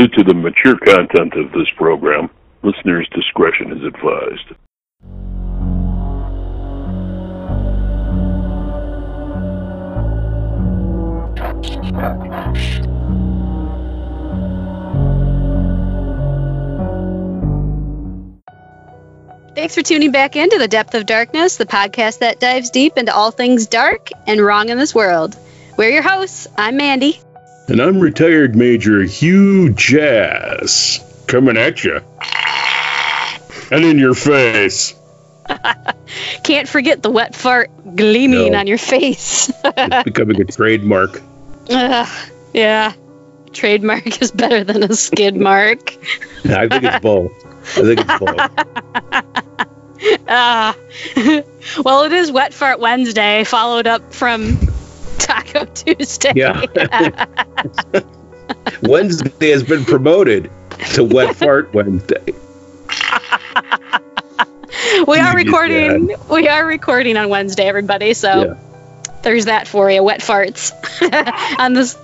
[0.00, 2.30] Due to the mature content of this program,
[2.62, 4.54] listeners' discretion is advised.
[19.54, 23.14] Thanks for tuning back into The Depth of Darkness, the podcast that dives deep into
[23.14, 25.36] all things dark and wrong in this world.
[25.76, 26.46] We're your hosts.
[26.56, 27.20] I'm Mandy.
[27.70, 30.98] And I'm retired Major Hugh Jazz.
[31.28, 32.00] Coming at you.
[33.70, 34.94] And in your face.
[36.42, 38.58] Can't forget the wet fart gleaming No.
[38.58, 39.52] on your face.
[39.64, 41.22] It's becoming a trademark.
[41.70, 42.92] Ugh, yeah.
[43.52, 45.94] Trademark is better than a skid mark.
[46.46, 47.32] I think it's both.
[47.78, 48.50] I think it's both.
[50.28, 50.76] Ah.
[51.84, 54.56] well, it is Wet Fart Wednesday, followed up from
[55.52, 56.32] Taco Tuesday.
[56.36, 56.64] Yeah.
[58.82, 60.50] Wednesday has been promoted
[60.94, 62.24] to Wet Fart Wednesday.
[65.06, 66.14] we are recording.
[66.30, 68.14] We are recording on Wednesday, everybody.
[68.14, 68.54] So Yeah.
[69.22, 70.02] there's that for you.
[70.02, 70.72] Wet farts
[71.58, 71.96] on this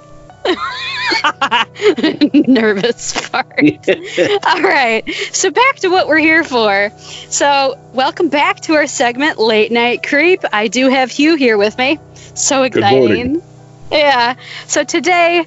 [2.48, 3.58] nervous fart.
[4.46, 5.02] All right.
[5.32, 6.90] So back to what we're here for.
[6.98, 10.40] So welcome back to our segment, Late Night Creep.
[10.52, 11.98] I do have Hugh here with me.
[12.34, 13.42] So exciting.
[13.90, 14.34] Yeah.
[14.66, 15.46] So today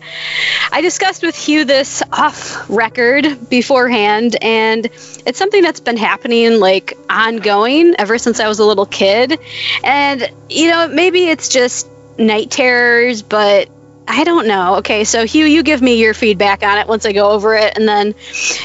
[0.71, 6.97] I discussed with Hugh this off record beforehand, and it's something that's been happening like
[7.09, 9.39] ongoing ever since I was a little kid.
[9.83, 13.69] And, you know, maybe it's just night terrors, but
[14.11, 14.77] I don't know.
[14.77, 17.77] Okay, so Hugh, you give me your feedback on it once I go over it.
[17.77, 18.15] And then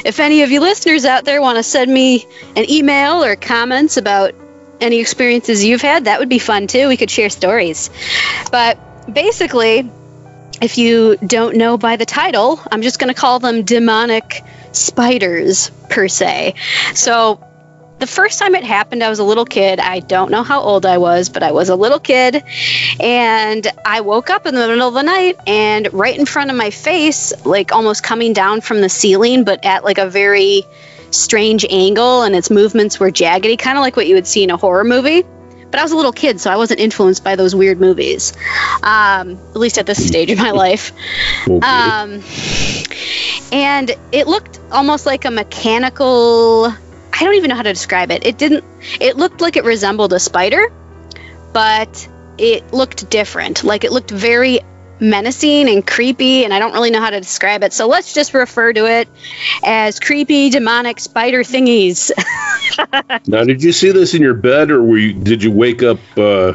[0.05, 3.99] if any of you listeners out there want to send me an email or comments
[3.99, 4.35] about
[4.81, 6.89] any experiences you've had, that would be fun too.
[6.89, 7.91] We could share stories.
[8.51, 9.91] But basically,
[10.63, 14.43] if you don't know by the title, I'm just going to call them demonic
[14.73, 16.55] spiders per se.
[16.95, 17.45] So
[18.05, 19.81] the first time it happened, I was a little kid.
[19.81, 22.45] I don't know how old I was, but I was a little kid.
[23.01, 26.57] And I woke up in the middle of the night and right in front of
[26.57, 30.65] my face, like almost coming down from the ceiling, but at like a very
[31.13, 34.51] strange angle, and its movements were jaggedy, kind of like what you would see in
[34.51, 35.23] a horror movie.
[35.23, 38.35] But I was a little kid, so I wasn't influenced by those weird movies,
[38.83, 40.93] um, at least at this stage of my life.
[41.47, 41.67] Okay.
[41.67, 42.23] Um,
[43.53, 46.73] and it looked almost like a mechanical.
[47.15, 48.27] I don't even know how to describe it.
[48.27, 48.65] It didn't.
[49.01, 50.73] It looked like it resembled a spider,
[51.53, 52.09] but
[52.39, 53.63] it looked different.
[53.63, 54.61] Like it looked very
[55.01, 57.73] menacing and creepy, and I don't really know how to describe it.
[57.73, 59.09] So let's just refer to it
[59.63, 62.11] as creepy demonic spider thingies.
[63.29, 65.99] now, did you see this in your bed, or were you, did you wake up
[66.17, 66.55] uh,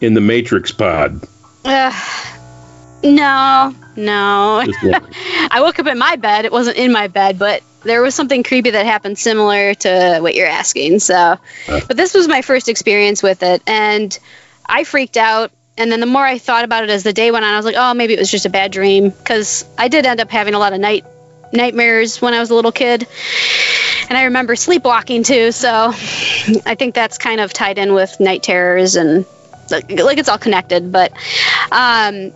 [0.00, 1.20] in the Matrix pod?
[1.64, 1.92] Uh,
[3.04, 4.64] no, no.
[5.50, 6.46] I woke up in my bed.
[6.46, 10.34] It wasn't in my bed, but there was something creepy that happened similar to what
[10.34, 10.98] you're asking.
[11.00, 14.16] So, but this was my first experience with it, and
[14.66, 15.52] I freaked out.
[15.76, 17.64] And then the more I thought about it as the day went on, I was
[17.64, 20.54] like, oh, maybe it was just a bad dream because I did end up having
[20.54, 21.04] a lot of night
[21.52, 23.06] nightmares when I was a little kid.
[24.08, 25.90] And I remember sleepwalking too, so
[26.66, 29.24] I think that's kind of tied in with night terrors and
[29.70, 30.90] like, like it's all connected.
[30.90, 31.12] But
[31.70, 32.32] um,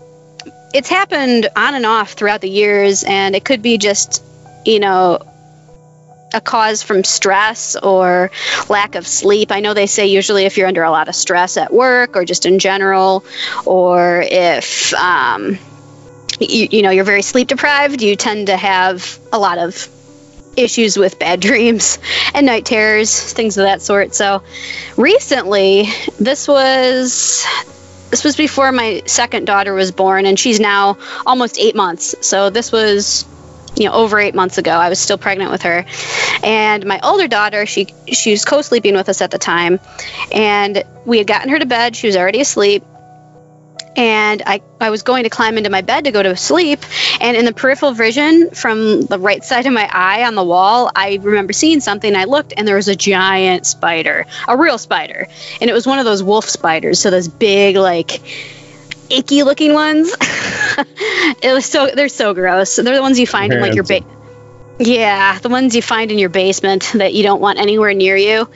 [0.72, 4.22] it's happened on and off throughout the years, and it could be just,
[4.64, 5.18] you know,
[6.34, 8.30] a cause from stress or
[8.68, 9.52] lack of sleep.
[9.52, 12.24] I know they say usually if you're under a lot of stress at work or
[12.24, 13.24] just in general,
[13.64, 15.58] or if um,
[16.40, 19.88] you, you know you're very sleep deprived, you tend to have a lot of
[20.56, 21.98] issues with bad dreams
[22.34, 24.14] and night terrors, things of that sort.
[24.14, 24.42] So
[24.96, 25.88] recently,
[26.18, 27.44] this was
[28.12, 32.14] this was before my second daughter was born, and she's now almost eight months.
[32.20, 33.24] So this was,
[33.82, 34.70] you know, over eight months ago.
[34.70, 35.84] I was still pregnant with her,
[36.42, 39.80] and my older daughter, she she was co-sleeping with us at the time,
[40.32, 41.96] and we had gotten her to bed.
[41.96, 42.84] She was already asleep.
[43.94, 46.80] And I, I was going to climb into my bed to go to sleep.
[47.20, 50.90] And in the peripheral vision from the right side of my eye on the wall,
[50.96, 52.16] I remember seeing something.
[52.16, 55.28] I looked, and there was a giant spider, a real spider.
[55.60, 57.00] And it was one of those wolf spiders.
[57.00, 58.22] So this big, like,
[59.12, 60.14] icky looking ones.
[60.18, 62.76] it was so they're so gross.
[62.76, 64.04] They're the ones you find in like your ba-
[64.78, 68.48] yeah, the ones you find in your basement that you don't want anywhere near you.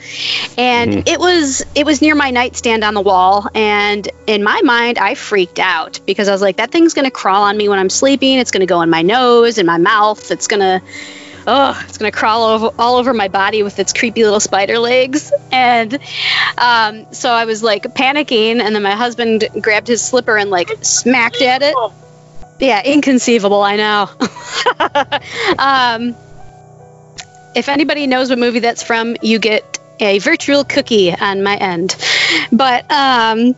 [0.57, 1.07] And mm-hmm.
[1.07, 5.15] it was it was near my nightstand on the wall and in my mind I
[5.15, 7.89] freaked out because I was like that thing's going to crawl on me when I'm
[7.89, 8.39] sleeping.
[8.39, 10.31] It's going to go in my nose and my mouth.
[10.31, 10.85] It's going to
[11.47, 15.31] oh, it's gonna crawl over, all over my body with its creepy little spider legs.
[15.51, 15.97] And
[16.57, 20.69] um, so I was like panicking, and then my husband grabbed his slipper and like
[20.81, 21.75] smacked at it.
[22.59, 23.61] Yeah, inconceivable.
[23.61, 24.09] I know.
[25.59, 26.15] um,
[27.55, 31.95] if anybody knows what movie that's from, you get a virtual cookie on my end.
[32.51, 33.55] But um,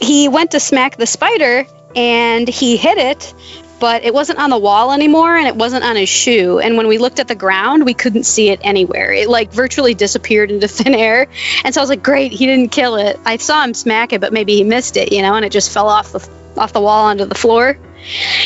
[0.00, 1.64] he went to smack the spider
[1.96, 3.34] and he hit it,
[3.80, 6.58] but it wasn't on the wall anymore and it wasn't on his shoe.
[6.58, 9.12] And when we looked at the ground, we couldn't see it anywhere.
[9.12, 11.28] It like virtually disappeared into thin air.
[11.64, 13.18] And so I was like, great, he didn't kill it.
[13.24, 15.72] I saw him smack it, but maybe he missed it, you know, and it just
[15.72, 17.78] fell off the off the wall onto the floor.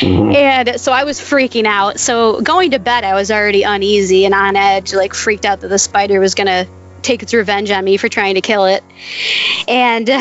[0.01, 0.33] Mm-hmm.
[0.33, 1.99] And so I was freaking out.
[1.99, 5.69] So going to bed, I was already uneasy and on edge, like freaked out that
[5.69, 6.69] the spider was going to
[7.03, 8.83] take its revenge on me for trying to kill it.
[9.69, 10.21] And uh,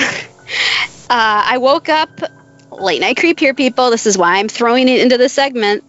[1.10, 2.22] I woke up
[2.72, 3.90] late night creep here, people.
[3.90, 5.84] This is why I'm throwing it into the segment.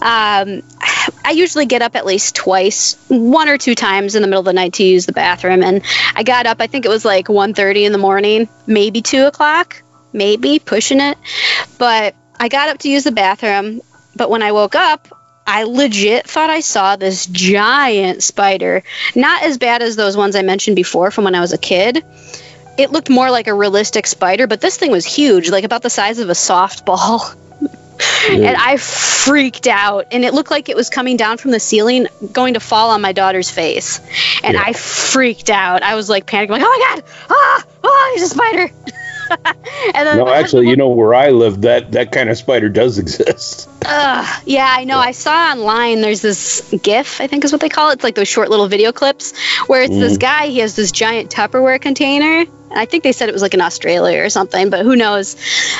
[0.00, 0.62] Um,
[1.24, 4.46] I usually get up at least twice, one or two times in the middle of
[4.46, 5.62] the night to use the bathroom.
[5.62, 5.82] And
[6.14, 9.82] I got up, I think it was like 1.30 in the morning, maybe 2 o'clock,
[10.12, 11.18] maybe pushing it.
[11.78, 13.82] But I got up to use the bathroom.
[14.14, 15.08] But when I woke up,
[15.46, 18.82] I legit thought I saw this giant spider.
[19.14, 22.04] Not as bad as those ones I mentioned before from when I was a kid.
[22.78, 25.90] It looked more like a realistic spider, but this thing was huge, like about the
[25.90, 27.36] size of a softball.
[28.30, 30.08] and I freaked out.
[30.12, 33.00] And it looked like it was coming down from the ceiling, going to fall on
[33.00, 34.00] my daughter's face.
[34.42, 34.64] And yeah.
[34.64, 35.82] I freaked out.
[35.82, 38.70] I was like panicking, like, oh my God, ah, oh, there's a spider.
[39.94, 42.98] and then no, actually, you know where I live, that that kind of spider does
[42.98, 43.68] exist.
[43.84, 44.94] Uh, yeah, I know.
[44.94, 45.08] Yeah.
[45.08, 46.02] I saw online.
[46.02, 47.94] There's this GIF, I think is what they call it.
[47.94, 49.36] It's like those short little video clips
[49.66, 49.98] where it's mm.
[49.98, 50.46] this guy.
[50.46, 52.44] He has this giant Tupperware container.
[52.74, 55.36] I think they said it was like in Australia or something, but who knows?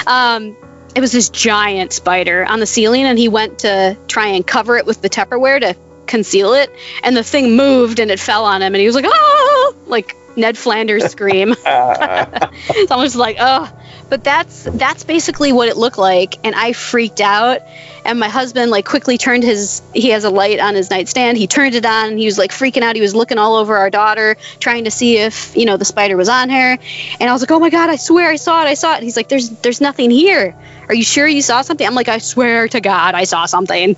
[0.06, 0.56] Um,
[0.94, 4.76] it was this giant spider on the ceiling, and he went to try and cover
[4.76, 6.70] it with the Tupperware to conceal it,
[7.02, 10.16] and the thing moved and it fell on him, and he was like, "Oh!" Like
[10.37, 11.55] Ned Flanders scream.
[11.64, 13.70] it's almost like, oh,
[14.08, 17.61] but that's that's basically what it looked like, and I freaked out.
[18.05, 21.38] And my husband like quickly turned his he has a light on his nightstand.
[21.38, 22.94] He turned it on, and he was like freaking out.
[22.94, 26.17] He was looking all over our daughter, trying to see if you know the spider
[26.17, 26.79] was on her.
[27.20, 28.96] And I was like, oh my god, I swear I saw it, I saw it.
[28.96, 30.55] And he's like, there's there's nothing here.
[30.88, 31.87] Are you sure you saw something?
[31.87, 33.96] I'm like, I swear to God, I saw something.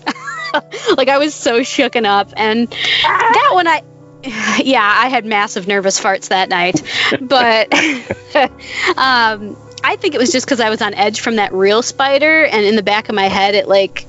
[0.96, 3.82] like I was so shooken up, and that one I
[4.64, 6.82] yeah, I had massive nervous farts that night.
[7.20, 7.72] But
[8.98, 12.44] um, I think it was just because I was on edge from that real spider,
[12.44, 14.06] and in the back of my head, it like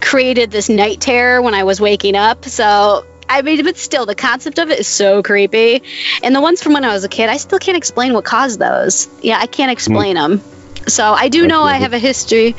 [0.00, 2.44] created this night terror when I was waking up.
[2.44, 5.82] So I mean, but still, the concept of it is so creepy.
[6.22, 8.58] And the ones from when I was a kid, I still can't explain what caused
[8.58, 9.08] those.
[9.22, 10.40] Yeah, I can't explain mm.
[10.40, 10.88] them.
[10.88, 12.52] So I do know I have a history.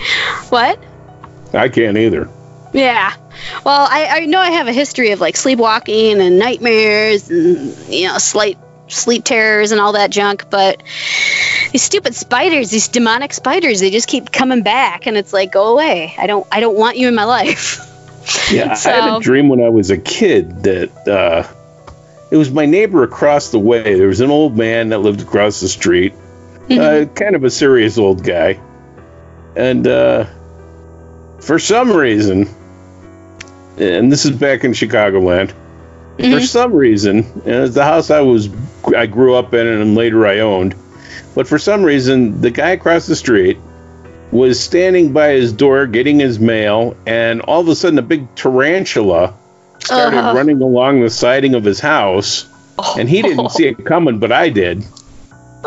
[0.50, 0.80] What?
[1.54, 2.30] I can't either.
[2.74, 3.14] Yeah.
[3.64, 8.08] Well, I, I know I have a history of like sleepwalking and nightmares and you
[8.08, 8.58] know slight
[8.92, 10.82] sleep terrors and all that junk, but
[11.72, 15.72] these stupid spiders, these demonic spiders, they just keep coming back, and it's like, go
[15.72, 16.14] away.
[16.18, 17.86] I don't, I don't want you in my life.
[18.52, 21.48] Yeah, so, I had a dream when I was a kid that uh,
[22.30, 23.96] it was my neighbor across the way.
[23.96, 26.14] There was an old man that lived across the street,
[26.68, 26.80] mm-hmm.
[27.10, 28.60] uh, kind of a serious old guy,
[29.56, 30.26] and uh,
[31.42, 32.48] for some reason,
[33.80, 35.54] and this is back in Chicagoland.
[36.18, 36.34] Mm-hmm.
[36.34, 38.50] For some reason, it's the house I was
[38.96, 40.76] I grew up in and later I owned.
[41.34, 43.58] But for some reason, the guy across the street
[44.32, 48.34] was standing by his door getting his mail, and all of a sudden, a big
[48.36, 49.34] tarantula
[49.80, 50.36] started uh-huh.
[50.36, 52.96] running along the siding of his house, oh.
[53.00, 54.86] and he didn't see it coming, but I did.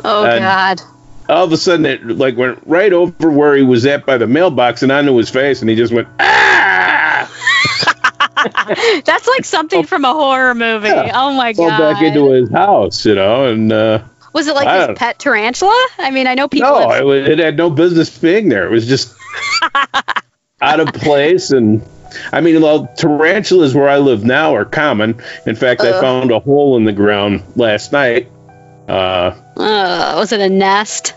[0.05, 0.83] Oh and God!
[1.29, 4.27] All of a sudden, it like went right over where he was at by the
[4.27, 6.32] mailbox and onto his face, and he just went ah.
[9.05, 10.89] That's like something from a horror movie.
[10.89, 11.13] Yeah.
[11.15, 11.79] Oh my god!
[11.79, 15.89] back into his house, you know, and uh, was it like his pet tarantula?
[15.99, 16.71] I mean, I know people.
[16.71, 17.09] No, have...
[17.09, 18.67] it, it, had no business being there.
[18.67, 19.15] It was just
[20.61, 21.83] out of place, and
[22.33, 25.21] I mean, well, tarantulas where I live now are common.
[25.47, 28.29] In fact, I found a hole in the ground last night.
[28.89, 31.15] Uh, uh, was it a nest?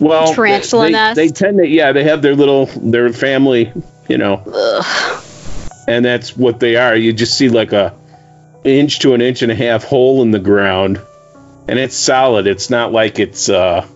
[0.00, 1.16] Well, tarantula they, nest.
[1.16, 3.72] They tend to, yeah, they have their little their family,
[4.08, 4.42] you know.
[4.46, 5.21] Ugh
[5.86, 6.94] and that's what they are.
[6.94, 7.94] You just see like a
[8.64, 11.00] inch to an inch and a half hole in the ground,
[11.68, 12.46] and it's solid.
[12.46, 13.86] It's not like it's uh,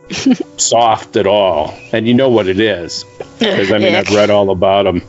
[0.56, 3.04] soft at all, and you know what it is
[3.38, 5.02] because I mean I've read all about them.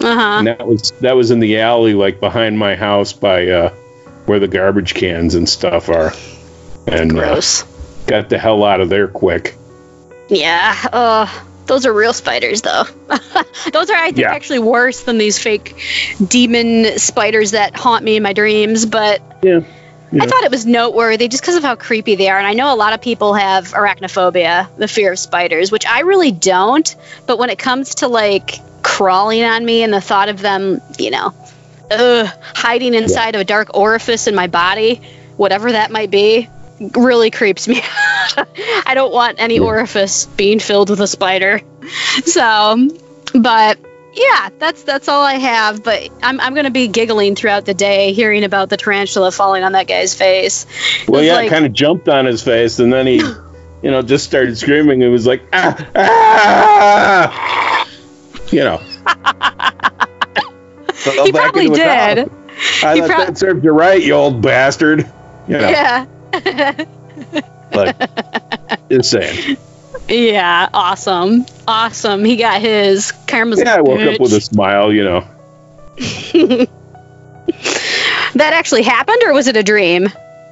[0.00, 0.38] Uh-huh.
[0.38, 3.70] And that was that was in the alley, like behind my house, by uh,
[4.26, 6.12] where the garbage cans and stuff are,
[6.86, 7.62] and uh, Gross.
[7.62, 7.66] Uh,
[8.06, 9.56] got the hell out of there quick.
[10.28, 10.76] Yeah.
[10.92, 11.26] Uh,
[11.68, 12.84] those are real spiders, though.
[13.72, 14.32] Those are, I think, yeah.
[14.32, 15.76] actually worse than these fake
[16.26, 18.86] demon spiders that haunt me in my dreams.
[18.86, 19.60] But yeah,
[20.12, 22.38] I thought it was noteworthy just because of how creepy they are.
[22.38, 26.00] And I know a lot of people have arachnophobia, the fear of spiders, which I
[26.00, 26.94] really don't.
[27.26, 31.10] But when it comes to like crawling on me and the thought of them, you
[31.10, 31.34] know,
[31.90, 33.40] ugh, hiding inside yeah.
[33.40, 35.02] of a dark orifice in my body,
[35.36, 36.48] whatever that might be,
[36.94, 37.82] really creeps me.
[38.88, 41.60] I don't want any orifice being filled with a spider.
[42.24, 42.88] So,
[43.34, 43.78] but
[44.14, 45.84] yeah, that's that's all I have.
[45.84, 49.72] But I'm I'm gonna be giggling throughout the day hearing about the tarantula falling on
[49.72, 50.64] that guy's face.
[51.06, 53.16] Well, yeah, like, it kind of jumped on his face, and then he,
[53.82, 55.02] you know, just started screaming.
[55.02, 57.88] It was like, ah, ah,
[58.50, 58.78] you know.
[61.24, 62.30] he probably did.
[62.82, 65.00] I he thought pro- that served you right, you old bastard.
[65.46, 65.68] You know.
[65.68, 66.06] Yeah.
[67.72, 67.96] like,
[68.90, 69.56] insane.
[70.08, 72.24] Yeah, awesome, awesome.
[72.24, 73.60] He got his karma's.
[73.60, 74.14] Yeah, I woke bitch.
[74.14, 74.92] up with a smile.
[74.92, 75.28] You know.
[78.34, 80.08] that actually happened, or was it a dream?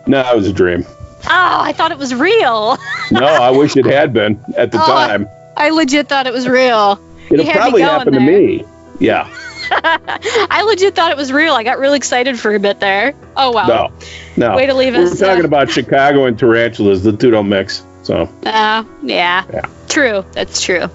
[0.06, 0.84] No, it was a dream.
[1.28, 2.78] Oh, I thought it was real.
[3.10, 5.28] no, I wish it had been at the oh, time.
[5.56, 7.00] I legit thought it was real.
[7.30, 8.64] It'll probably happen to me.
[9.00, 9.28] Yeah.
[9.70, 11.54] I legit thought it was real.
[11.54, 13.14] I got really excited for a bit there.
[13.36, 13.66] Oh wow.
[13.66, 13.92] No,
[14.36, 14.56] no.
[14.56, 15.20] Way to leave we us.
[15.20, 17.02] We're talking uh, about Chicago and tarantulas.
[17.02, 17.82] The two don't mix.
[18.06, 18.28] So.
[18.44, 19.44] Uh, yeah.
[19.52, 19.68] Yeah.
[19.88, 20.24] True.
[20.30, 20.86] That's true.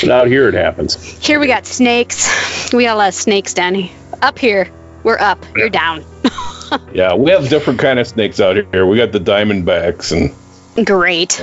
[0.00, 0.94] But out here it happens.
[0.94, 2.72] Here we got snakes.
[2.72, 3.94] We got a lot of snakes down here.
[4.22, 4.70] Up here,
[5.02, 5.44] we're up.
[5.54, 6.02] You're down.
[6.94, 8.86] yeah, we have different kind of snakes out here.
[8.86, 10.86] We got the diamondbacks and.
[10.86, 11.38] Great.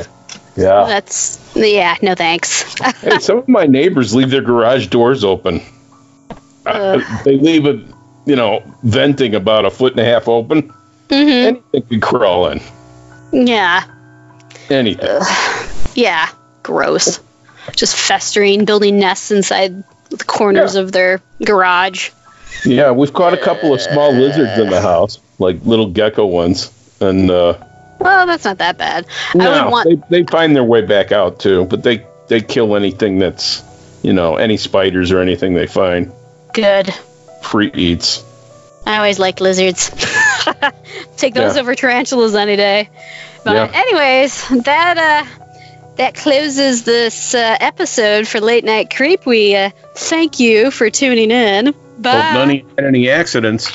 [0.57, 0.85] Yeah.
[0.87, 1.97] That's yeah.
[2.01, 2.73] No thanks.
[3.01, 5.61] hey, some of my neighbors leave their garage doors open.
[6.65, 7.79] Uh, they leave it,
[8.25, 10.73] you know, venting about a foot and a half open.
[11.09, 11.57] Mm-hmm.
[11.73, 12.59] Anything can crawl in.
[13.31, 13.83] Yeah.
[14.71, 15.07] Anything.
[15.09, 16.29] Uh, yeah.
[16.63, 17.19] Gross.
[17.75, 20.81] Just festering, building nests inside the corners yeah.
[20.81, 22.09] of their garage.
[22.65, 26.71] Yeah, we've caught a couple of small lizards in the house, like little gecko ones,
[26.99, 27.29] and.
[27.29, 27.57] uh
[27.99, 29.05] well, that's not that bad.
[29.35, 33.19] No, want- they, they find their way back out too, but they they kill anything
[33.19, 33.63] that's
[34.01, 36.11] you know any spiders or anything they find.
[36.53, 36.91] Good.
[37.43, 38.23] Free eats.
[38.85, 39.89] I always like lizards.
[41.17, 41.61] Take those yeah.
[41.61, 42.89] over tarantulas any day.
[43.43, 43.71] But yeah.
[43.73, 45.41] anyways, that uh,
[45.95, 49.25] that closes this uh, episode for Late Night Creep.
[49.25, 51.73] We uh, thank you for tuning in.
[51.99, 52.21] Bye.
[52.21, 53.71] Hope none had any accidents.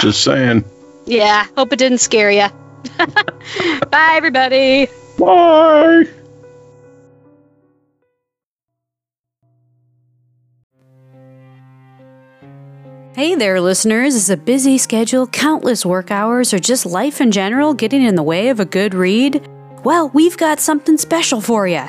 [0.00, 0.64] Just saying.
[1.06, 1.46] Yeah.
[1.56, 2.48] Hope it didn't scare you.
[3.90, 4.88] Bye, everybody.
[5.18, 6.08] Bye.
[13.14, 14.16] Hey there, listeners.
[14.16, 18.24] Is a busy schedule, countless work hours, or just life in general getting in the
[18.24, 19.48] way of a good read?
[19.84, 21.84] Well, we've got something special for you.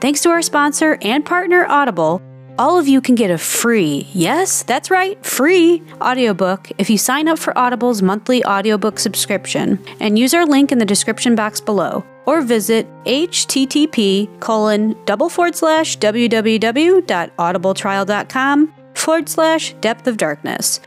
[0.00, 2.22] Thanks to our sponsor and partner, Audible,
[2.60, 7.26] all of you can get a free, yes, that's right, free audiobook if you sign
[7.26, 12.04] up for Audible's monthly audiobook subscription and use our link in the description box below
[12.24, 20.80] or visit http colon double forward slash www.audibletrial.com forward slash depth of darkness.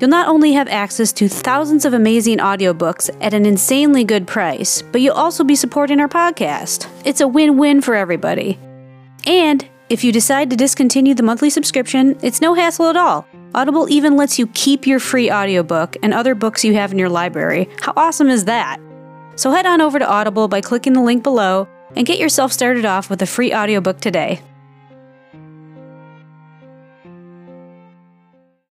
[0.00, 4.80] You'll not only have access to thousands of amazing audiobooks at an insanely good price,
[4.80, 6.88] but you'll also be supporting our podcast.
[7.04, 8.58] It's a win win for everybody.
[9.26, 13.26] And if you decide to discontinue the monthly subscription, it's no hassle at all.
[13.54, 17.08] Audible even lets you keep your free audiobook and other books you have in your
[17.08, 17.68] library.
[17.80, 18.78] How awesome is that?
[19.34, 22.84] So head on over to Audible by clicking the link below and get yourself started
[22.84, 24.42] off with a free audiobook today.